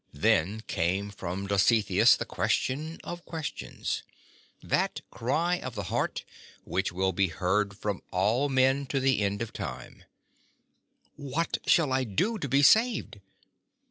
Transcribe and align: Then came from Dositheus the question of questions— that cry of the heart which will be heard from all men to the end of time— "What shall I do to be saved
Then 0.15 0.61
came 0.61 1.11
from 1.11 1.45
Dositheus 1.45 2.15
the 2.17 2.25
question 2.25 2.99
of 3.03 3.23
questions— 3.23 4.01
that 4.73 5.01
cry 5.11 5.59
of 5.59 5.75
the 5.75 5.83
heart 5.93 6.25
which 6.63 6.91
will 6.91 7.11
be 7.11 7.27
heard 7.27 7.77
from 7.77 8.01
all 8.09 8.49
men 8.49 8.87
to 8.87 8.99
the 8.99 9.21
end 9.21 9.43
of 9.43 9.53
time— 9.53 10.03
"What 11.17 11.59
shall 11.67 11.93
I 11.93 12.03
do 12.03 12.39
to 12.39 12.49
be 12.49 12.63
saved 12.63 13.19